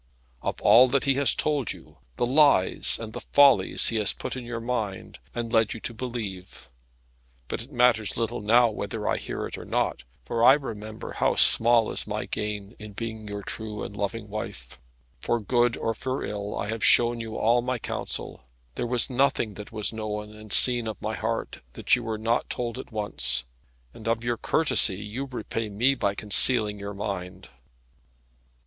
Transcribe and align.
"Of 0.41 0.59
all 0.63 0.87
that 0.87 1.03
he 1.03 1.13
has 1.21 1.35
told 1.35 1.73
you, 1.73 1.99
the 2.17 2.25
lies 2.25 2.97
and 2.99 3.13
the 3.13 3.19
follies 3.21 3.89
he 3.89 3.97
has 3.97 4.13
put 4.13 4.35
in 4.35 4.43
your 4.43 4.59
mind, 4.59 5.19
and 5.35 5.53
led 5.53 5.75
you 5.75 5.79
to 5.81 5.93
believe. 5.93 6.71
But 7.47 7.61
it 7.61 7.71
matters 7.71 8.17
little 8.17 8.41
now 8.41 8.71
whether 8.71 9.07
I 9.07 9.17
hear 9.17 9.45
it 9.45 9.59
or 9.59 9.63
not, 9.63 10.03
for 10.25 10.43
I 10.43 10.53
remember 10.53 11.11
how 11.11 11.35
small 11.35 11.91
is 11.91 12.07
my 12.07 12.25
gain 12.25 12.75
in 12.79 12.93
being 12.93 13.27
your 13.27 13.43
true 13.43 13.83
and 13.83 13.95
loving 13.95 14.27
wife. 14.27 14.79
For 15.19 15.39
good 15.39 15.77
or 15.77 15.93
for 15.93 16.23
ill 16.23 16.57
I 16.57 16.65
have 16.69 16.83
shown 16.83 17.21
you 17.21 17.37
all 17.37 17.61
my 17.61 17.77
counsel. 17.77 18.45
There 18.73 18.87
was 18.87 19.07
nothing 19.07 19.53
that 19.53 19.71
was 19.71 19.93
known 19.93 20.33
and 20.33 20.51
seen 20.51 20.87
of 20.87 20.99
my 20.99 21.13
heart 21.13 21.59
that 21.73 21.95
you 21.95 22.01
were 22.01 22.17
not 22.17 22.49
told 22.49 22.79
at 22.79 22.91
once; 22.91 23.45
and 23.93 24.07
of 24.07 24.23
your 24.23 24.37
courtesy 24.37 24.95
you 25.05 25.25
repay 25.25 25.69
me 25.69 25.93
by 25.93 26.15
concealing 26.15 26.79
your 26.79 26.95
mind. 26.95 27.49